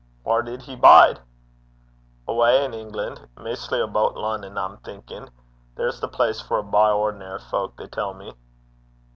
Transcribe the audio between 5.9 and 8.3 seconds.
the place for a' by ordinar fowk, they tell